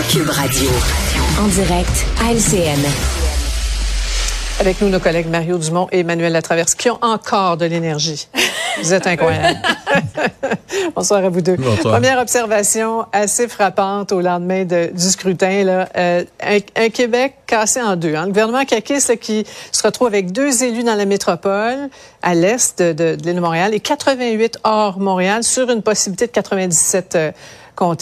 Cube 0.00 0.30
Radio. 0.30 0.70
En 1.38 1.48
direct 1.48 2.06
à 2.24 2.32
LCN. 2.32 2.80
Avec 4.58 4.80
nous, 4.80 4.88
nos 4.88 5.00
collègues 5.00 5.28
Mario 5.28 5.58
Dumont 5.58 5.86
et 5.92 5.98
Emmanuel 5.98 6.32
Latraverse, 6.32 6.74
qui 6.74 6.88
ont 6.88 6.98
encore 7.02 7.58
de 7.58 7.66
l'énergie. 7.66 8.26
Vous 8.82 8.94
êtes 8.94 9.06
incroyables. 9.06 9.58
Bonsoir 10.96 11.22
à 11.22 11.28
vous 11.28 11.42
deux. 11.42 11.56
Première 11.82 12.18
observation 12.18 13.04
assez 13.12 13.48
frappante 13.48 14.12
au 14.12 14.22
lendemain 14.22 14.64
du 14.64 15.10
scrutin. 15.10 15.62
Là. 15.62 15.88
Euh, 15.94 16.24
un, 16.40 16.88
Québec 16.88 17.34
cassé 17.46 17.82
en 17.82 17.94
deux. 17.94 18.14
Hein. 18.14 18.22
Le 18.22 18.28
gouvernement 18.28 18.64
caquiste 18.64 19.18
qui 19.18 19.44
se 19.72 19.82
retrouve 19.82 20.06
avec 20.06 20.32
deux 20.32 20.64
élus 20.64 20.84
dans 20.84 20.94
la 20.94 21.04
métropole, 21.04 21.90
à 22.22 22.34
l'est 22.34 22.80
de, 22.80 23.18
l'île 23.22 23.34
de 23.34 23.40
Montréal, 23.40 23.74
et 23.74 23.80
88 23.80 24.58
hors 24.64 24.98
Montréal, 24.98 25.44
sur 25.44 25.68
une 25.68 25.82
possibilité 25.82 26.28
de 26.28 26.32
97 26.32 27.14
euh, 27.14 27.32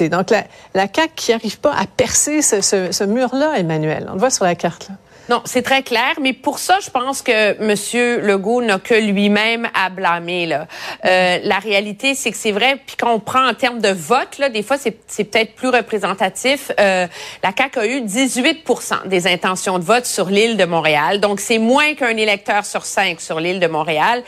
Donc, 0.08 0.30
la, 0.30 0.44
la 0.74 0.86
CAQ 0.92 1.12
qui 1.14 1.30
n'arrive 1.32 1.58
pas 1.60 1.72
à 1.74 1.86
percer 1.86 2.42
ce, 2.42 2.60
ce, 2.60 2.92
ce 2.92 3.04
mur-là, 3.04 3.58
Emmanuel. 3.58 4.06
On 4.10 4.14
le 4.14 4.18
voit 4.18 4.30
sur 4.30 4.44
la 4.44 4.54
carte. 4.54 4.88
Là. 4.88 4.94
Non, 5.28 5.42
c'est 5.44 5.62
très 5.62 5.82
clair, 5.82 6.14
mais 6.20 6.32
pour 6.32 6.58
ça, 6.58 6.78
je 6.82 6.90
pense 6.90 7.22
que 7.22 7.56
M. 7.60 8.24
Legault 8.26 8.62
n'a 8.62 8.78
que 8.78 8.94
lui-même 8.94 9.68
à 9.74 9.88
blâmer. 9.90 10.46
Là. 10.46 10.66
Euh, 11.04 11.38
la 11.42 11.58
réalité, 11.58 12.14
c'est 12.14 12.30
que 12.30 12.36
c'est 12.36 12.52
vrai, 12.52 12.76
puis 12.84 12.96
quand 12.96 13.12
on 13.12 13.20
prend 13.20 13.46
en 13.46 13.54
termes 13.54 13.80
de 13.80 13.90
vote, 13.90 14.38
là, 14.38 14.48
des 14.48 14.62
fois, 14.62 14.76
c'est 14.78 15.24
peut-être 15.24 15.54
plus 15.54 15.68
représentatif. 15.68 16.72
Euh, 16.80 17.06
la 17.42 17.50
CAQ 17.56 17.78
a 17.78 17.86
eu 17.86 18.00
18% 18.00 19.06
des 19.06 19.26
intentions 19.26 19.78
de 19.78 19.84
vote 19.84 20.06
sur 20.06 20.26
l'île 20.26 20.56
de 20.56 20.64
Montréal, 20.64 21.20
donc 21.20 21.40
c'est 21.40 21.58
moins 21.58 21.94
qu'un 21.94 22.16
électeur 22.16 22.64
sur 22.64 22.84
cinq 22.84 23.20
sur 23.20 23.38
l'île 23.40 23.60
de 23.60 23.66
Montréal. 23.66 24.22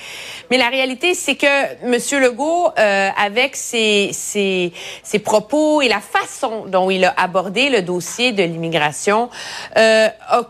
Mais 0.51 0.59
la 0.59 0.69
réalité, 0.69 1.15
c'est 1.15 1.37
que 1.37 1.47
M. 1.85 2.23
Legault, 2.23 2.71
euh, 2.79 3.09
avec 3.17 3.57
ses, 3.57 4.11
ses, 4.13 4.73
ses, 5.03 5.19
propos 5.19 5.83
et 5.83 5.89
la 5.89 6.01
façon 6.01 6.67
dont 6.67 6.91
il 6.91 7.05
a 7.05 7.15
abordé 7.17 7.71
le 7.71 7.83
dossier 7.83 8.33
de 8.33 8.43
l'immigration, 8.43 9.31
euh, 9.77 10.09
a 10.29 10.43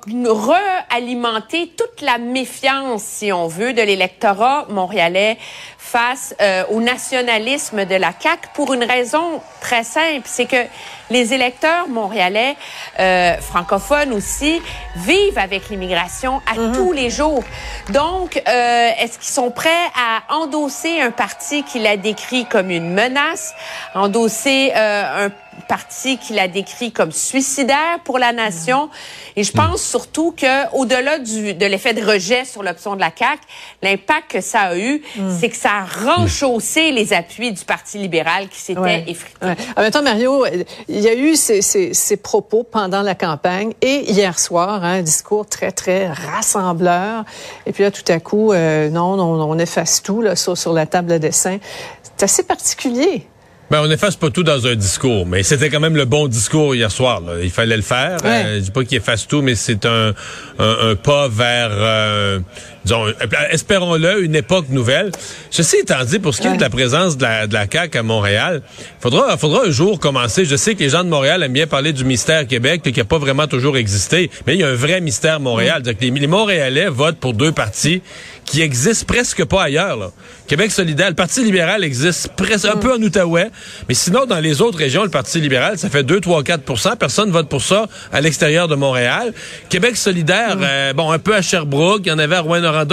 realimenter 0.43 1.73
toute 1.77 2.01
la 2.01 2.19
méfiance, 2.19 3.03
si 3.03 3.33
on 3.33 3.47
veut, 3.49 3.73
de 3.73 3.83
l'électorat 3.83 4.67
montréalais 4.69 5.39
face 5.79 6.35
euh, 6.41 6.65
au 6.71 6.81
nationalisme 6.81 7.85
de 7.85 7.95
la 7.95 8.13
CAQ 8.19 8.49
pour 8.55 8.73
une 8.73 8.85
raison 8.85 9.43
très 9.61 9.85
simple, 9.85 10.23
c'est 10.25 10.47
que 10.47 10.65
les 11.11 11.35
électeurs 11.35 11.89
montréalais, 11.89 12.57
euh, 12.99 13.37
francophones 13.39 14.13
aussi, 14.13 14.63
vivent 14.97 15.39
avec 15.39 15.69
l'immigration 15.69 16.41
à 16.51 16.59
mhm. 16.59 16.73
tous 16.73 16.93
les 16.93 17.11
jours. 17.11 17.45
Donc, 17.91 18.41
euh, 18.49 18.91
est-ce 18.99 19.19
qu'ils 19.19 19.35
sont 19.35 19.51
prêts 19.51 19.71
à 19.95 20.35
endosser 20.35 21.01
un 21.01 21.11
parti 21.11 21.63
qui 21.63 21.79
l'a 21.79 21.99
décrit 21.99 22.47
comme 22.47 22.71
une 22.71 22.95
menace, 22.95 23.55
endosser 23.95 24.73
un 24.75 25.31
parti 25.69 26.19
qui 26.19 26.35
l'a 26.35 26.49
décrit 26.49 26.93
comme 26.93 27.13
suicidaire 27.13 28.01
pour 28.05 28.19
la 28.19 28.33
nation. 28.33 28.89
Et 29.37 29.45
je 29.45 29.53
pense 29.53 29.83
surtout 29.83 30.33
que, 30.37 30.75
au-delà 30.75 31.19
de 31.19 31.67
l'effet 31.67 31.95
de 31.95 32.05
rejet 32.05 32.45
sur 32.45 32.63
l'option 32.63 32.95
de 32.95 33.01
la 33.01 33.11
CAC, 33.11 33.39
l'impact 33.83 34.31
que 34.31 34.41
ça 34.41 34.61
a 34.61 34.77
eu, 34.77 35.03
mm. 35.17 35.31
c'est 35.41 35.49
que 35.49 35.57
ça 35.57 35.71
a 35.71 35.85
renchaussé 35.85 36.91
les 36.91 37.13
appuis 37.13 37.53
du 37.53 37.65
Parti 37.65 37.99
libéral 37.99 38.49
qui 38.49 38.61
s'était 38.61 39.05
effrité. 39.07 39.39
En 39.77 39.83
même 39.83 39.91
temps, 39.91 40.03
Mario, 40.03 40.45
il 40.89 41.01
y 41.01 41.09
a 41.09 41.15
eu 41.15 41.37
ces, 41.37 41.63
ces, 41.63 41.95
ces, 41.95 42.17
propos 42.17 42.63
pendant 42.63 43.03
la 43.03 43.15
campagne 43.15 43.73
et 43.81 44.11
hier 44.11 44.39
soir, 44.39 44.85
hein, 44.85 44.99
un 44.99 45.03
discours 45.03 45.47
très, 45.47 45.73
très 45.73 46.09
rassembleur. 46.09 47.25
Et 47.67 47.73
puis 47.73 47.83
là, 47.83 47.91
tout 47.91 48.05
à 48.09 48.21
coup, 48.21 48.53
euh, 48.53 48.91
non, 48.91 49.15
on, 49.19 49.41
on 49.41 49.59
efface 49.59 50.03
tout 50.03 50.23
là, 50.23 50.37
sur, 50.37 50.57
sur 50.57 50.73
la 50.73 50.87
table 50.87 51.11
de 51.11 51.19
dessin. 51.19 51.59
C'est 52.03 52.25
assez 52.25 52.43
particulier. 52.43 53.27
Ben, 53.73 53.81
on 53.81 53.91
efface 53.91 54.17
pas 54.17 54.29
tout 54.29 54.43
dans 54.43 54.67
un 54.67 54.75
discours, 54.75 55.25
mais 55.25 55.43
c'était 55.43 55.71
quand 55.71 55.81
même 55.81 55.97
le 55.97 56.05
bon 56.05 56.29
discours 56.29 56.75
hier 56.75 56.93
soir. 56.93 57.23
Là. 57.23 57.43
Il 57.43 57.51
fallait 57.51 57.77
le 57.79 57.83
faire. 57.83 58.19
Euh, 58.23 58.57
je 58.57 58.65
dis 58.65 58.71
pas 58.71 58.85
qu'il 58.85 58.99
efface 58.99 59.27
tout, 59.27 59.41
mais 59.41 59.55
c'est 59.55 59.87
un, 59.87 60.13
un, 60.59 60.95
pas 60.95 61.29
vers, 61.29 61.71
euh, 61.71 62.41
disons, 62.85 63.07
espérons-le, 63.51 64.25
une 64.25 64.35
époque 64.35 64.69
nouvelle. 64.71 65.13
Ceci 65.51 65.77
étant 65.77 66.05
dit, 66.05 66.19
pour 66.19 66.35
ce 66.35 66.43
qui 66.43 66.49
est 66.49 66.57
de 66.57 66.61
la 66.61 66.71
présence 66.71 67.17
de 67.17 67.23
la, 67.23 67.47
de 67.47 67.55
la 67.55 67.67
CAQ 67.71 67.99
à 67.99 68.03
Montréal, 68.03 68.63
faudra, 69.01 69.37
faudra 69.37 69.67
un 69.67 69.71
jour 69.71 70.01
commencer. 70.01 70.45
Je 70.45 70.57
sais 70.57 70.75
que 70.75 70.81
les 70.81 70.91
gens 70.91 71.05
de 71.05 71.09
Montréal 71.09 71.43
aiment 71.43 71.53
bien 71.53 71.67
parler 71.67 71.93
du 71.93 72.05
mystère 72.05 72.47
Québec, 72.47 72.83
qui 72.83 72.93
n'a 72.93 73.05
pas 73.05 73.19
vraiment 73.19 73.47
toujours 73.47 73.77
existé, 73.77 74.31
mais 74.47 74.55
il 74.55 74.61
y 74.61 74.65
a 74.65 74.69
un 74.69 74.75
vrai 74.75 75.01
mystère 75.01 75.41
Montréal. 75.41 75.83
Que 75.83 75.91
les, 76.01 76.11
les 76.11 76.27
Montréalais 76.27 76.89
votent 76.89 77.19
pour 77.19 77.35
deux 77.35 77.53
partis 77.53 78.03
qui 78.45 78.61
existent 78.61 79.07
presque 79.07 79.45
pas 79.45 79.63
ailleurs. 79.63 79.97
Là. 79.97 80.11
Québec 80.47 80.71
solidaire, 80.71 81.09
le 81.09 81.15
Parti 81.15 81.43
libéral 81.43 81.85
existe 81.85 82.33
presque 82.37 82.67
un 82.67 82.77
peu 82.77 82.93
en 82.93 83.01
Outaouais, 83.01 83.51
mais 83.89 83.95
sinon, 83.95 84.27
dans 84.27 84.41
les 84.41 84.61
autres 84.61 84.79
régions, 84.79 85.05
le 85.05 85.11
Parti 85.11 85.41
libéral, 85.41 85.79
ça 85.79 85.89
fait 85.89 86.03
2, 86.03 86.21
3, 86.21 86.43
4% 86.43 86.97
Personne 86.97 87.31
vote 87.31 87.49
pour 87.49 87.63
ça 87.63 87.87
à 88.13 88.21
l'extérieur 88.21 88.69
de 88.69 88.75
Montréal. 88.75 89.33
Québec 89.71 89.97
solidaire, 89.97 90.59
euh, 90.61 90.93
bon, 90.93 91.11
un 91.11 91.19
peu 91.19 91.35
à 91.35 91.41
Sherbrooke, 91.41 92.03
il 92.05 92.09
y 92.09 92.13
en 92.13 92.19
avait 92.19 92.37
à 92.37 92.43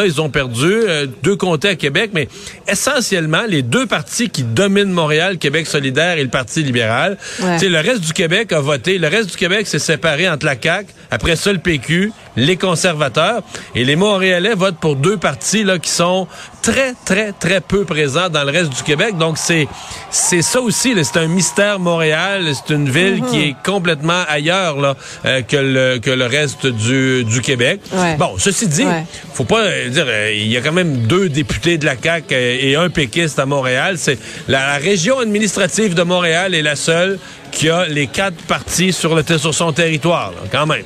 Ils 0.05 0.21
ont 0.21 0.29
perdu. 0.29 0.65
Euh, 0.65 1.07
deux 1.23 1.35
comtés 1.35 1.69
à 1.69 1.75
Québec, 1.75 2.11
mais 2.13 2.27
essentiellement, 2.67 3.43
les 3.47 3.61
deux 3.61 3.85
partis 3.85 4.29
qui 4.29 4.43
dominent 4.43 4.91
Montréal, 4.91 5.37
Québec 5.37 5.67
solidaire 5.67 6.17
et 6.17 6.23
le 6.23 6.29
Parti 6.29 6.63
libéral. 6.63 7.17
Ouais. 7.41 7.59
Le 7.67 7.79
reste 7.79 8.01
du 8.01 8.13
Québec 8.13 8.51
a 8.51 8.59
voté. 8.59 8.97
Le 8.97 9.07
reste 9.07 9.31
du 9.31 9.37
Québec 9.37 9.67
s'est 9.67 9.79
séparé 9.79 10.29
entre 10.29 10.45
la 10.45 10.55
CAQ, 10.61 10.87
après 11.11 11.35
ça 11.35 11.51
le 11.51 11.59
PQ, 11.59 12.11
les 12.39 12.57
conservateurs. 12.57 13.41
Et 13.75 13.83
les 13.83 13.95
Montréalais 13.95 14.55
votent 14.55 14.79
pour 14.79 14.95
deux 14.95 15.17
partis 15.17 15.63
là, 15.63 15.77
qui 15.79 15.89
sont 15.89 16.27
très, 16.61 16.93
très, 17.05 17.31
très 17.31 17.61
peu 17.61 17.85
présents 17.85 18.29
dans 18.29 18.43
le 18.43 18.51
reste 18.51 18.75
du 18.75 18.83
Québec. 18.83 19.17
Donc, 19.17 19.37
c'est 19.37 19.67
c'est 20.09 20.41
ça 20.41 20.61
aussi. 20.61 20.93
C'est 21.03 21.17
un 21.19 21.27
mystère 21.27 21.79
Montréal. 21.79 22.45
C'est 22.53 22.73
une 22.73 22.89
ville 22.89 23.21
qui 23.29 23.41
est 23.41 23.55
complètement 23.63 24.23
ailleurs 24.27 24.79
là, 24.79 24.95
euh, 25.25 25.41
que, 25.41 25.57
le, 25.57 25.99
que 25.99 26.11
le 26.11 26.25
reste 26.25 26.65
du, 26.67 27.23
du 27.23 27.41
Québec. 27.41 27.81
Bon, 28.17 28.35
ceci 28.37 28.67
dit, 28.67 28.85
faut 29.33 29.45
pas 29.45 29.61
euh, 29.61 29.89
dire... 29.89 30.05
Euh, 30.07 30.31
il 30.33 30.47
y 30.47 30.57
a 30.57 30.61
quand 30.61 30.71
même 30.71 31.07
deux 31.07 31.29
députés 31.29 31.77
de 31.77 31.85
la 31.85 31.95
CAQ 32.01 32.33
et 32.33 32.75
un 32.75 32.89
péquiste 32.89 33.39
à 33.39 33.45
Montréal. 33.45 33.97
C'est 33.97 34.17
la, 34.47 34.67
la 34.67 34.77
région 34.77 35.19
administrative 35.19 35.93
de 35.93 36.03
Montréal 36.03 36.55
est 36.55 36.61
la 36.61 36.75
seule 36.75 37.19
qui 37.59 37.69
a 37.69 37.85
les 37.87 38.07
quatre 38.07 38.41
partis 38.43 38.93
sur, 38.93 39.13
le, 39.13 39.37
sur 39.37 39.53
son 39.53 39.73
territoire, 39.73 40.31
quand 40.49 40.65
même. 40.65 40.85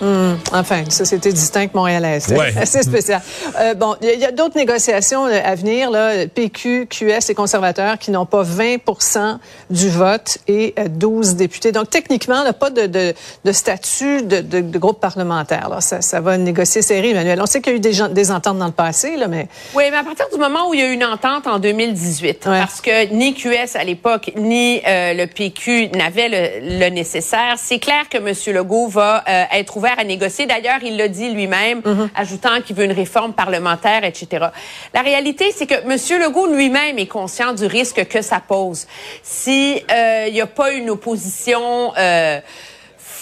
Mm-hmm. 0.00 0.36
Enfin, 0.52 0.84
une 0.84 0.92
société 0.92 1.32
distincte 1.32 1.74
montréalaise. 1.74 2.28
Ouais. 2.28 2.54
C'est 2.66 2.84
spécial. 2.84 3.20
Euh, 3.58 3.74
bon, 3.74 3.96
il 4.00 4.20
y 4.20 4.24
a, 4.24 4.30
d'autres 4.30 4.56
négociations 4.56 5.26
euh, 5.26 5.40
à 5.44 5.56
venir, 5.56 5.90
là, 5.90 6.28
PQ, 6.32 6.86
QS 6.88 7.30
et 7.30 7.34
conservateurs 7.34 7.98
qui 7.98 8.12
n'ont 8.12 8.26
pas 8.26 8.44
20% 8.44 9.38
du 9.70 9.90
vote 9.90 10.38
et 10.46 10.72
12 10.88 11.30
euh, 11.30 11.34
députés. 11.34 11.72
Donc, 11.72 11.90
techniquement, 11.90 12.44
là, 12.44 12.52
pas 12.52 12.70
de, 12.70 12.86
de, 12.86 13.12
de 13.44 13.52
statut 13.52 14.22
de, 14.22 14.40
de, 14.40 14.78
groupe 14.78 15.00
parlementaire. 15.00 15.68
Là. 15.68 15.80
Ça, 15.80 16.00
ça 16.00 16.20
va 16.20 16.38
négocier 16.38 16.80
serré, 16.80 17.10
Emmanuel. 17.10 17.40
On 17.42 17.46
sait 17.46 17.60
qu'il 17.60 17.72
y 17.72 17.74
a 17.74 17.78
eu 17.78 17.80
des, 17.80 18.14
des 18.14 18.30
ententes 18.30 18.58
dans 18.58 18.66
le 18.66 18.72
passé, 18.72 19.16
là, 19.16 19.26
mais... 19.26 19.48
Oui, 19.74 19.82
mais 19.90 19.96
à 19.96 20.04
partir 20.04 20.26
du 20.32 20.38
moment 20.38 20.70
où 20.70 20.74
il 20.74 20.80
y 20.80 20.82
a 20.84 20.86
eu 20.90 20.92
une 20.92 21.04
entente 21.04 21.48
en 21.48 21.58
2018, 21.58 22.44
parce 22.44 22.80
que 22.80 23.12
ni 23.12 23.34
QS 23.34 23.74
à 23.74 23.82
l'époque, 23.82 24.30
ni 24.36 24.80
le 24.84 25.26
PQ 25.26 25.87
n'avait 25.94 26.60
le, 26.60 26.88
nécessaire. 26.88 27.54
C'est 27.56 27.78
clair 27.78 28.08
que 28.08 28.18
M. 28.18 28.54
Legault 28.54 28.88
va 28.88 29.24
euh, 29.28 29.44
être 29.52 29.76
ouvert 29.76 29.98
à 29.98 30.04
négocier. 30.04 30.46
D'ailleurs, 30.46 30.78
il 30.82 30.96
l'a 30.96 31.08
dit 31.08 31.30
lui-même, 31.30 31.82
mhm. 31.84 32.10
ajoutant 32.14 32.60
qu'il 32.60 32.76
veut 32.76 32.84
une 32.84 32.92
réforme 32.92 33.32
parlementaire, 33.32 34.04
etc. 34.04 34.46
La 34.94 35.02
réalité, 35.02 35.52
c'est 35.54 35.66
que 35.66 35.74
M. 35.74 36.20
Legault 36.20 36.46
lui-même 36.46 36.98
est 36.98 37.06
conscient 37.06 37.52
du 37.52 37.66
risque 37.66 38.06
que 38.08 38.22
ça 38.22 38.40
pose. 38.40 38.86
Si 39.22 39.82
euh, 39.90 40.24
il 40.28 40.34
n'y 40.34 40.40
a 40.40 40.46
pas 40.46 40.72
une 40.72 40.90
opposition 40.90 41.92
euh, 41.96 42.40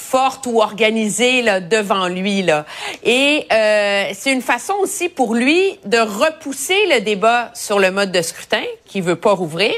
forte 0.07 0.47
ou 0.47 0.61
organisée 0.61 1.43
là, 1.43 1.61
devant 1.61 2.09
lui. 2.09 2.43
Là. 2.43 2.65
Et 3.03 3.47
euh, 3.53 4.11
c'est 4.15 4.33
une 4.33 4.43
façon 4.43 4.75
aussi 4.81 5.09
pour 5.09 5.35
lui 5.35 5.79
de 5.85 5.99
repousser 5.99 6.87
le 6.87 7.01
débat 7.01 7.51
sur 7.55 7.79
le 7.79 7.91
mode 7.91 8.13
de 8.13 8.23
scrutin, 8.23 8.63
qu'il 8.87 9.03
veut 9.03 9.17
pas 9.17 9.33
rouvrir, 9.33 9.75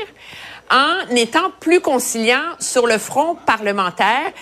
en 0.70 1.14
étant 1.14 1.50
plus 1.60 1.80
conciliant 1.80 2.44
sur 2.58 2.86
le 2.86 2.98
front 2.98 3.36
parlementaire. 3.46 4.32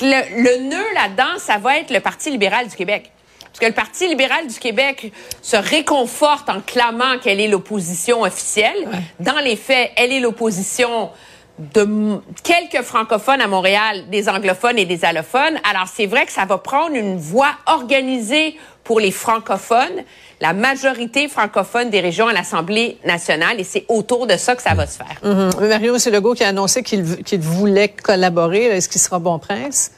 Le, 0.00 0.42
le 0.42 0.68
nœud 0.68 0.94
là-dedans, 0.94 1.38
ça 1.38 1.58
va 1.58 1.78
être 1.78 1.90
le 1.90 2.00
Parti 2.00 2.30
libéral 2.30 2.68
du 2.68 2.76
Québec. 2.76 3.10
Parce 3.44 3.58
que 3.58 3.66
le 3.66 3.72
Parti 3.72 4.06
libéral 4.06 4.46
du 4.46 4.58
Québec 4.58 5.12
se 5.42 5.56
réconforte 5.56 6.48
en 6.48 6.60
clamant 6.60 7.18
qu'elle 7.18 7.40
est 7.40 7.48
l'opposition 7.48 8.22
officielle. 8.22 8.88
Dans 9.18 9.40
les 9.40 9.56
faits, 9.56 9.90
elle 9.96 10.12
est 10.12 10.20
l'opposition 10.20 11.10
de 11.58 12.20
quelques 12.42 12.82
francophones 12.82 13.40
à 13.40 13.46
Montréal, 13.46 14.08
des 14.08 14.28
anglophones 14.28 14.78
et 14.78 14.86
des 14.86 15.04
allophones. 15.04 15.58
Alors 15.68 15.88
c'est 15.92 16.06
vrai 16.06 16.24
que 16.26 16.32
ça 16.32 16.46
va 16.46 16.58
prendre 16.58 16.94
une 16.94 17.18
voie 17.18 17.52
organisée 17.66 18.56
pour 18.84 19.00
les 19.00 19.10
francophones, 19.10 20.04
la 20.40 20.52
majorité 20.52 21.28
francophone 21.28 21.90
des 21.90 22.00
régions 22.00 22.28
à 22.28 22.32
l'Assemblée 22.32 22.98
nationale, 23.04 23.60
et 23.60 23.64
c'est 23.64 23.84
autour 23.88 24.26
de 24.26 24.36
ça 24.36 24.56
que 24.56 24.62
ça 24.62 24.74
va 24.74 24.86
se 24.86 24.98
faire. 24.98 25.20
Mm-hmm. 25.22 25.68
Mario, 25.68 25.98
c'est 25.98 26.10
Legault 26.10 26.34
qui 26.34 26.44
a 26.44 26.48
annoncé 26.48 26.82
qu'il 26.82 27.02
voulait 27.40 27.88
collaborer. 27.88 28.64
Est-ce 28.64 28.88
qu'il 28.88 29.00
sera 29.00 29.18
bon 29.18 29.38
prince? 29.38 29.92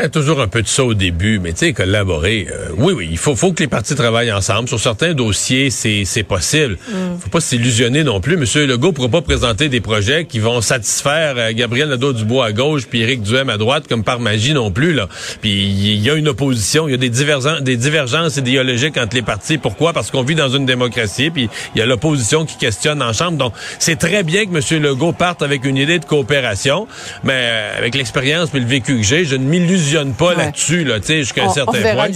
Il 0.00 0.04
y 0.04 0.06
a 0.06 0.10
toujours 0.10 0.40
un 0.40 0.48
peu 0.48 0.62
de 0.62 0.66
ça 0.66 0.84
au 0.84 0.94
début, 0.94 1.38
mais 1.38 1.52
tu 1.52 1.60
sais, 1.60 1.72
collaborer, 1.72 2.48
euh, 2.50 2.68
oui, 2.76 2.92
oui, 2.96 3.08
il 3.10 3.18
faut, 3.18 3.36
faut 3.36 3.52
que 3.52 3.62
les 3.62 3.68
partis 3.68 3.94
travaillent 3.94 4.32
ensemble. 4.32 4.68
Sur 4.68 4.80
certains 4.80 5.14
dossiers, 5.14 5.70
c'est 5.70 6.22
possible. 6.22 6.78
Mm. 6.88 7.18
faut 7.20 7.30
pas 7.30 7.40
s'illusionner 7.40 8.02
non 8.02 8.20
plus. 8.20 8.36
Monsieur 8.36 8.66
Legault 8.66 8.88
ne 8.88 8.92
pourra 8.92 9.08
pas 9.08 9.22
présenter 9.22 9.68
des 9.68 9.80
projets 9.80 10.24
qui 10.24 10.38
vont 10.40 10.60
satisfaire 10.60 11.34
euh, 11.36 11.52
Gabriel 11.52 11.88
Nadeau-Dubois 11.90 12.46
à 12.46 12.52
gauche 12.52 12.86
puis 12.88 13.02
Éric 13.02 13.22
Duhem 13.22 13.50
à 13.50 13.56
droite 13.56 13.86
comme 13.88 14.04
par 14.04 14.20
magie 14.20 14.52
non 14.52 14.70
plus. 14.70 14.94
là. 14.94 15.08
Puis 15.40 15.52
il 15.52 16.02
y 16.02 16.10
a 16.10 16.14
une 16.14 16.28
opposition, 16.28 16.88
il 16.88 16.92
y 16.92 16.94
a 16.94 16.98
des, 16.98 17.10
divergences, 17.10 17.62
des 17.62 17.76
divergences 17.76 18.36
idéologiques 18.36 18.96
entre 18.96 19.14
les 19.14 19.22
partis. 19.22 19.58
Pourquoi? 19.58 19.92
Parce 19.92 20.10
qu'on 20.10 20.22
vit 20.22 20.34
dans 20.34 20.48
une 20.48 20.66
démocratie, 20.66 21.30
puis 21.30 21.48
il 21.74 21.78
y 21.78 21.82
a 21.82 21.86
l'opposition 21.86 22.44
qui 22.44 22.56
questionne 22.56 23.00
en 23.02 23.12
Chambre. 23.12 23.38
Donc, 23.38 23.52
c'est 23.78 23.96
très 23.96 24.24
bien 24.24 24.44
que 24.44 24.50
Monsieur 24.50 24.80
Legault 24.80 25.12
parte 25.12 25.42
avec 25.42 25.64
une 25.64 25.76
idée 25.76 26.00
de 26.00 26.04
coopération, 26.04 26.88
mais 27.22 27.32
euh, 27.34 27.78
avec 27.78 27.94
l'expérience 27.94 28.50
et 28.54 28.60
le 28.60 28.66
vécu 28.66 28.96
que 28.96 29.02
j'ai, 29.02 29.24
je 29.24 29.36
ne 29.36 29.44
m'illusionne 29.44 29.83
pas 30.16 30.34
là-dessus, 30.34 30.84
là, 30.84 31.00
tu 31.00 31.06
sais, 31.06 31.18
jusqu'à 31.18 31.44
un 31.44 31.52
certain 31.52 31.80
point. 31.94 32.08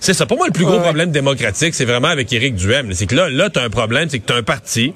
C'est 0.00 0.14
ça. 0.14 0.26
Pour 0.26 0.36
moi, 0.36 0.46
le 0.46 0.52
plus 0.52 0.64
gros 0.64 0.80
problème 0.80 1.10
démocratique, 1.10 1.74
c'est 1.74 1.84
vraiment 1.84 2.08
avec 2.08 2.32
Éric 2.32 2.54
Duhem. 2.54 2.92
C'est 2.92 3.06
que 3.06 3.14
là, 3.14 3.28
là, 3.30 3.50
t'as 3.50 3.64
un 3.64 3.70
problème, 3.70 4.08
c'est 4.10 4.18
que 4.18 4.26
t'as 4.26 4.36
un 4.36 4.42
parti 4.42 4.94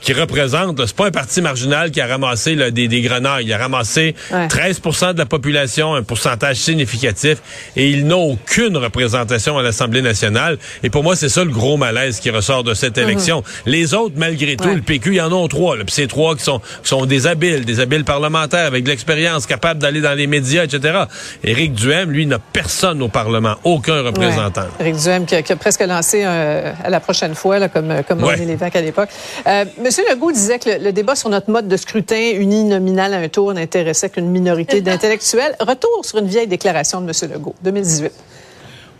qui 0.00 0.12
représente, 0.12 0.84
c'est 0.86 0.96
pas 0.96 1.06
un 1.06 1.10
parti 1.10 1.42
marginal 1.42 1.90
qui 1.90 2.00
a 2.00 2.06
ramassé 2.06 2.56
des, 2.56 2.88
des 2.88 3.00
grenailles. 3.02 3.44
Il 3.44 3.52
a 3.52 3.58
ramassé 3.58 4.14
13% 4.32 5.12
de 5.12 5.18
la 5.18 5.26
population, 5.26 5.94
un 5.94 6.02
pourcentage 6.02 6.56
significatif, 6.56 7.38
et 7.76 7.90
il 7.90 8.06
n'a 8.06 8.16
aucune 8.16 8.76
représentation 8.76 9.58
à 9.58 9.62
l'Assemblée 9.62 10.02
nationale. 10.02 10.58
Et 10.82 10.90
pour 10.90 11.02
moi, 11.02 11.16
c'est 11.16 11.28
ça 11.28 11.44
le 11.44 11.50
gros 11.50 11.76
malaise 11.76 12.20
qui 12.20 12.30
ressort 12.30 12.64
de 12.64 12.74
cette 12.74 12.96
mhm. 12.96 13.08
élection. 13.08 13.44
Les 13.66 13.94
autres, 13.94 14.14
malgré 14.16 14.56
tout, 14.56 14.74
le 14.74 14.80
PQ, 14.80 15.10
il 15.10 15.16
y 15.16 15.20
en 15.20 15.32
a 15.32 15.48
trois. 15.48 15.76
Puis 15.76 15.86
c'est 15.88 16.06
trois 16.06 16.34
qui 16.34 16.44
sont, 16.44 16.60
sont 16.82 17.06
des 17.06 17.26
habiles, 17.26 17.64
des 17.64 17.80
habiles 17.80 18.04
parlementaires 18.04 18.66
avec 18.66 18.84
de 18.84 18.90
l'expérience, 18.90 19.46
capables 19.46 19.80
d'aller 19.80 20.00
dans 20.00 20.14
les 20.14 20.26
médias, 20.26 20.64
etc. 20.64 21.04
Éric 21.44 21.69
Duhem, 21.72 22.10
lui, 22.10 22.26
n'a 22.26 22.38
personne 22.38 23.02
au 23.02 23.08
Parlement, 23.08 23.54
aucun 23.64 24.02
représentant. 24.02 24.66
Éric 24.78 24.96
Duhem 24.96 25.26
qui 25.26 25.34
a, 25.34 25.56
presque 25.56 25.80
lancé 25.80 26.22
euh, 26.24 26.72
à 26.82 26.90
la 26.90 27.00
prochaine 27.00 27.34
fois, 27.34 27.58
là, 27.58 27.68
comme, 27.68 27.92
comme 28.06 28.22
ouais. 28.22 28.36
Lévesque 28.36 28.76
à 28.76 28.80
l'époque. 28.80 29.08
Euh, 29.46 29.64
Monsieur 29.82 30.04
Legault 30.10 30.32
disait 30.32 30.58
que 30.58 30.82
le, 30.82 30.92
débat 30.92 31.14
sur 31.14 31.28
notre 31.28 31.50
mode 31.50 31.68
de 31.68 31.76
scrutin 31.76 32.32
uninominal 32.34 33.14
à 33.14 33.18
un 33.18 33.28
tour 33.28 33.52
n'intéressait 33.54 34.10
qu'une 34.10 34.30
minorité 34.30 34.80
d'intellectuels. 34.82 35.56
Retour 35.60 36.04
sur 36.04 36.18
une 36.18 36.26
vieille 36.26 36.46
déclaration 36.46 37.00
de 37.00 37.06
Monsieur 37.06 37.28
Legault, 37.28 37.54
2018. 37.62 38.12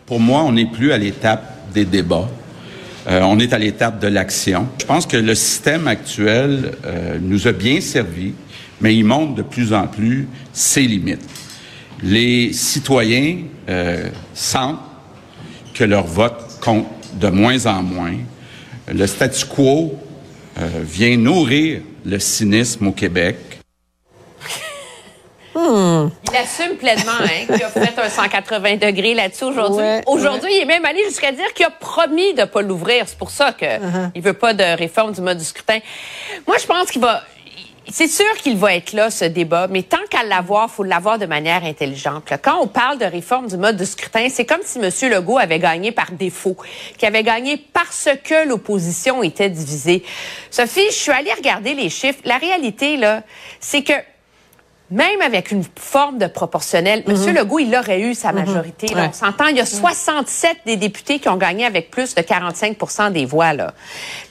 Pour 0.07 0.21
moi, 0.21 0.43
on 0.43 0.53
n'est 0.53 0.67
plus 0.67 0.93
à 0.93 0.99
l'étape 0.99 1.45
des 1.73 1.85
débats. 1.85 2.29
Euh, 3.07 3.21
on 3.23 3.39
est 3.39 3.53
à 3.53 3.59
l'étape 3.59 3.99
de 3.99 4.09
l'action. 4.09 4.67
Je 4.79 4.85
pense 4.85 5.07
que 5.07 5.17
le 5.17 5.35
système 5.35 5.89
actuel 5.89 6.73
euh, 6.85 7.19
nous 7.21 7.49
a 7.49 7.53
bien 7.53 7.81
servi, 7.81 8.35
mais 8.81 8.95
il 8.95 9.05
montre 9.05 9.35
de 9.35 9.43
plus 9.43 9.73
en 9.73 9.87
plus 9.87 10.29
ses 10.53 10.83
limites. 10.83 11.23
Les 12.03 12.53
citoyens 12.53 13.43
euh, 13.69 14.09
sentent 14.35 14.81
que 15.75 15.85
leur 15.85 16.05
vote 16.05 16.59
compte 16.61 16.87
de 17.15 17.29
moins 17.29 17.67
en 17.67 17.83
moins. 17.83 18.17
Le 18.89 19.07
statu 19.07 19.45
quo 19.47 19.95
euh, 20.59 20.69
vient 20.83 21.17
nourrir 21.17 21.83
le 22.05 22.19
cynisme 22.19 22.89
au 22.89 22.93
Québec. 22.93 23.37
Hmm. 25.53 26.09
Il 26.31 26.37
assume 26.37 26.77
pleinement 26.77 27.11
hein, 27.21 27.45
qu'il 27.45 27.63
a 27.63 27.69
fait 27.69 27.99
un 27.99 28.09
180 28.09 28.77
degrés 28.77 29.15
là-dessus 29.15 29.45
aujourd'hui. 29.45 29.85
aujourd'hui, 30.07 30.51
il 30.55 30.63
est 30.63 30.65
même 30.65 30.85
allé 30.85 31.03
jusqu'à 31.05 31.33
dire 31.33 31.53
qu'il 31.55 31.67
a 31.67 31.71
promis 31.71 32.35
de 32.35 32.43
ne 32.43 32.47
pas 32.47 32.63
l'ouvrir. 32.63 33.05
C'est 33.09 33.19
pour 33.19 33.33
ça 33.33 33.53
qu'il 33.53 33.67
uh-huh. 33.67 34.11
ne 34.15 34.21
veut 34.21 34.33
pas 34.33 34.55
de 34.55 34.63
réforme 34.79 35.13
du 35.13 35.21
mode 35.21 35.39
du 35.39 35.45
scrutin. 35.45 35.81
Moi, 36.47 36.57
je 36.61 36.67
pense 36.67 36.91
qu'il 36.93 37.01
va 37.01 37.25
c'est 37.93 38.09
sûr 38.09 38.33
qu'il 38.43 38.57
va 38.57 38.75
être 38.75 38.93
là, 38.93 39.11
ce 39.11 39.25
débat, 39.25 39.67
mais 39.69 39.83
tant 39.83 40.05
qu'à 40.09 40.23
l'avoir, 40.23 40.71
faut 40.71 40.85
l'avoir 40.85 41.19
de 41.19 41.27
manière 41.27 41.65
intelligente. 41.65 42.25
Quand 42.43 42.61
on 42.61 42.67
parle 42.67 42.99
de 42.99 43.05
réforme 43.05 43.49
du 43.49 43.57
mode 43.57 43.77
de 43.77 43.85
scrutin, 43.85 44.29
c'est 44.31 44.45
comme 44.45 44.61
si 44.65 44.79
M. 44.79 44.91
Legault 45.11 45.39
avait 45.39 45.59
gagné 45.59 45.93
par 45.93 46.13
défaut, 46.13 46.57
qu'il 46.97 47.09
avait 47.09 47.23
gagné 47.23 47.57
parce 47.57 48.09
que 48.25 48.47
l'opposition 48.47 49.23
était 49.23 49.51
divisée. 49.51 50.05
Sophie, 50.51 50.87
je 50.91 50.95
suis 50.95 51.13
allée 51.13 51.33
regarder 51.33 51.75
les 51.75 51.91
chiffres. 51.91 52.21
La 52.25 52.39
réalité, 52.39 52.97
là, 52.97 53.23
c'est 53.61 53.83
que 53.83 53.95
même 54.91 55.21
avec 55.21 55.51
une 55.53 55.65
forme 55.77 56.19
de 56.19 56.27
proportionnel, 56.27 57.05
M. 57.07 57.15
Mhm. 57.15 57.35
Legault, 57.35 57.59
il 57.61 57.75
aurait 57.77 58.01
eu 58.01 58.15
sa 58.15 58.33
mhm. 58.33 58.41
majorité. 58.41 58.89
On 58.97 59.13
s'entend, 59.13 59.47
il 59.47 59.57
y 59.57 59.61
a 59.61 59.67
67 59.67 60.59
des 60.67 60.77
députés 60.77 61.19
qui 61.19 61.29
ont 61.29 61.37
gagné 61.37 61.65
avec 61.65 61.91
plus 61.91 62.15
de 62.15 62.23
45% 62.23 63.13
des 63.13 63.25
voix. 63.25 63.53
Là. 63.53 63.73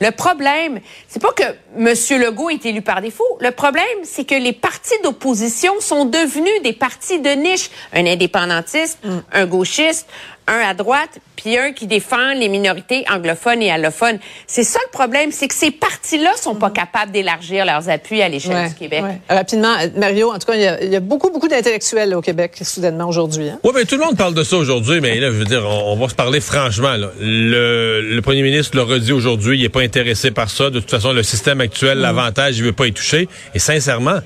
Le 0.01 0.11
problème, 0.11 0.79
c'est 1.07 1.21
pas 1.21 1.31
que 1.31 1.43
M. 1.77 2.21
Legault 2.21 2.49
est 2.49 2.65
élu 2.65 2.81
par 2.81 3.01
défaut. 3.01 3.37
Le 3.39 3.51
problème, 3.51 3.85
c'est 4.03 4.25
que 4.25 4.35
les 4.35 4.53
partis 4.53 4.95
d'opposition 5.03 5.73
sont 5.79 6.05
devenus 6.05 6.61
des 6.63 6.73
partis 6.73 7.19
de 7.19 7.29
niche. 7.29 7.69
Un 7.93 8.05
indépendantiste, 8.05 8.99
mm. 9.03 9.19
un 9.31 9.45
gauchiste, 9.45 10.07
un 10.49 10.59
à 10.67 10.73
droite, 10.73 11.19
puis 11.35 11.57
un 11.57 11.71
qui 11.71 11.87
défend 11.87 12.33
les 12.33 12.49
minorités 12.49 13.05
anglophones 13.09 13.61
et 13.61 13.71
allophones. 13.71 14.19
C'est 14.47 14.63
ça 14.63 14.79
le 14.85 14.91
problème, 14.91 15.31
c'est 15.31 15.47
que 15.47 15.53
ces 15.53 15.71
partis-là 15.71 16.31
sont 16.35 16.55
pas 16.55 16.69
capables 16.69 17.11
d'élargir 17.11 17.65
leurs 17.65 17.89
appuis 17.89 18.21
à 18.21 18.29
l'échelle 18.29 18.69
du 18.69 18.75
Québec. 18.75 19.03
Rapidement, 19.29 19.75
Mario, 19.95 20.31
en 20.31 20.39
tout 20.39 20.47
cas, 20.47 20.55
il 20.55 20.89
y 20.89 20.95
a, 20.95 20.99
beaucoup, 20.99 21.29
beaucoup 21.31 21.47
d'intellectuels 21.47 22.13
au 22.15 22.21
Québec, 22.21 22.57
soudainement, 22.61 23.07
aujourd'hui. 23.07 23.49
Hein? 23.49 23.59
Oui, 23.63 23.71
mais 23.73 23.85
tout 23.85 23.95
le 23.95 24.03
monde 24.03 24.17
parle 24.17 24.33
de 24.33 24.43
ça 24.43 24.57
aujourd'hui, 24.57 24.99
mais 25.01 25.19
là, 25.19 25.27
je 25.27 25.35
veux 25.35 25.45
dire, 25.45 25.65
on, 25.65 25.95
va 25.95 26.09
se 26.09 26.15
parler 26.15 26.41
franchement. 26.41 26.95
Le, 27.19 28.01
le, 28.01 28.21
premier 28.21 28.41
ministre 28.41 28.75
l'a 28.77 28.83
redit 28.83 29.13
aujourd'hui, 29.13 29.57
il 29.57 29.61
n'est 29.61 29.69
pas 29.69 29.81
intéressé 29.81 30.31
par 30.31 30.49
ça. 30.49 30.69
De 30.69 30.79
toute 30.79 30.89
façon, 30.89 31.13
le 31.13 31.23
système 31.23 31.61
actuel, 31.61 31.97
mm. 31.97 32.01
l'avantage, 32.01 32.57
il 32.57 32.63
veut 32.63 32.73
pas 32.73 32.87
y 32.87 32.93
toucher. 32.93 33.27
Et 33.53 33.59
sincèrement, 33.59 34.19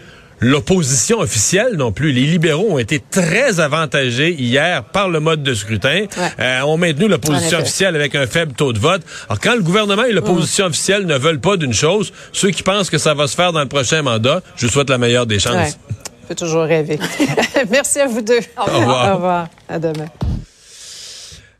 l'opposition 0.44 1.19
officielle 1.19 1.75
non 1.75 1.92
plus. 1.92 2.12
Les 2.12 2.25
libéraux 2.25 2.68
ont 2.72 2.78
été 2.78 3.00
très 3.00 3.60
avantagés 3.60 4.34
hier 4.34 4.84
par 4.84 5.10
le 5.10 5.19
mode 5.19 5.42
de 5.42 5.54
scrutin. 5.54 6.06
Euh, 6.40 6.62
ont 6.62 6.78
maintenu 6.78 7.07
l'opposition 7.07 7.60
officielle 7.60 7.95
avec 7.95 8.13
un 8.16 8.28
faible 8.28 8.54
taux 8.54 8.74
de 8.74 8.80
vote. 8.80 9.01
Alors 9.30 9.40
quand 9.40 9.56
le 9.56 9.62
gouvernement 9.62 10.04
et 10.04 10.12
l'opposition 10.12 10.66
officielle 10.66 11.06
ne 11.06 11.18
veulent 11.18 11.40
pas 11.40 11.57
d'une 11.57 11.74
chose, 11.74 12.12
ceux 12.34 12.51
qui 12.51 12.63
pensent 12.63 12.90
que 12.90 12.98
ça 12.98 13.13
va 13.13 13.28
se 13.28 13.36
faire 13.36 13.54
dans 13.54 13.62
le 13.62 13.68
prochain 13.68 14.01
mandat, 14.01 14.42
je 14.56 14.68
souhaite 14.68 14.90
la 14.90 14.98
meilleure 14.98 15.25
des 15.25 15.40
chances. 15.40 15.54
Ouais. 15.54 15.95
On 16.24 16.28
peut 16.28 16.36
toujours 16.36 16.63
rêver. 16.63 17.00
Merci 17.71 18.00
à 18.00 18.07
vous 18.07 18.21
deux. 18.21 18.40
Au 18.57 18.64
revoir. 18.64 19.12
Au 19.12 19.16
revoir. 19.16 19.47
À 19.68 19.80
demain. 19.80 20.07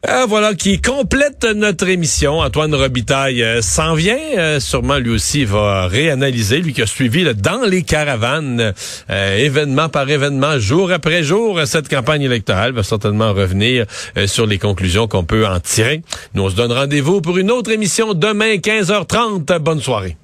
Ah, 0.06 0.26
voilà 0.28 0.54
qui 0.54 0.82
complète 0.82 1.46
notre 1.56 1.88
émission. 1.88 2.40
Antoine 2.40 2.76
Robitaille 2.76 3.42
euh, 3.42 3.62
s'en 3.62 3.94
vient. 3.94 4.18
Euh, 4.38 4.60
sûrement, 4.60 4.98
lui 4.98 5.12
aussi, 5.12 5.46
va 5.46 5.88
réanalyser, 5.88 6.58
lui 6.58 6.74
qui 6.74 6.82
a 6.82 6.86
suivi 6.86 7.24
dans 7.34 7.62
les 7.62 7.84
caravanes, 7.84 8.74
euh, 9.10 9.38
événement 9.38 9.88
par 9.88 10.10
événement, 10.10 10.60
jour 10.60 10.92
après 10.92 11.24
jour, 11.24 11.62
cette 11.66 11.88
campagne 11.88 12.24
électorale 12.24 12.74
va 12.74 12.84
certainement 12.84 13.32
revenir 13.32 13.86
sur 14.26 14.46
les 14.46 14.58
conclusions 14.58 15.08
qu'on 15.08 15.24
peut 15.24 15.48
en 15.48 15.62
tirer. 15.62 16.02
Nous, 16.34 16.44
on 16.44 16.50
se 16.50 16.56
donne 16.56 16.74
rendez-vous 16.74 17.22
pour 17.22 17.38
une 17.38 17.50
autre 17.50 17.72
émission 17.72 18.14
demain, 18.14 18.56
15h30. 18.56 19.58
Bonne 19.60 19.80
soirée. 19.80 20.18